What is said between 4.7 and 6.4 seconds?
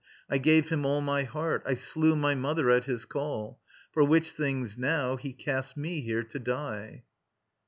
now he casts me here to